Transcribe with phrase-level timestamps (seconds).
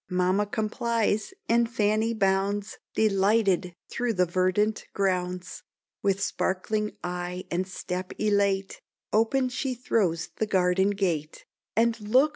[0.09, 5.61] Mamma complies, and Fanny bounds Delighted, through the verdant grounds;
[6.01, 8.81] With sparkling eye and step elate,
[9.13, 11.45] Open she throws the garden gate,
[11.75, 12.29] "And look!"